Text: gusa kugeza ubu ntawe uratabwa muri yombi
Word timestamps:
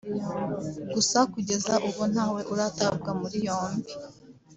gusa 0.93 1.19
kugeza 1.33 1.73
ubu 1.87 2.01
ntawe 2.13 2.41
uratabwa 2.53 3.09
muri 3.19 3.37
yombi 3.47 3.91